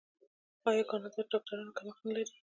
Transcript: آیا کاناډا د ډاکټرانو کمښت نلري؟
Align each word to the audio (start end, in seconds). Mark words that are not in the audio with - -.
آیا 0.69 0.83
کاناډا 0.89 1.21
د 1.25 1.29
ډاکټرانو 1.31 1.75
کمښت 1.77 2.01
نلري؟ 2.07 2.35